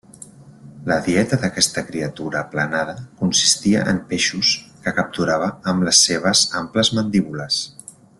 La 0.91 0.95
dieta 1.07 1.37
d'aquesta 1.41 1.83
criatura 1.89 2.39
aplanada 2.39 2.95
consistia 3.19 3.83
en 3.93 3.99
peixos 4.13 4.55
que 4.87 4.95
capturava 5.01 5.51
amb 5.73 5.87
les 5.89 6.01
seves 6.11 6.43
amples 6.63 6.91
mandíbules. 7.01 7.61